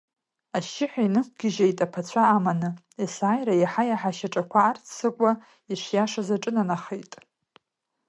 [0.57, 2.69] Ашьшьыҳәа инықәгьежьит, аԥацәа аманы,
[3.01, 5.31] есааира иаҳа-иаҳа ашьаҿақәа арццакуа,
[5.71, 7.11] ишиашаз аҿынанахеит.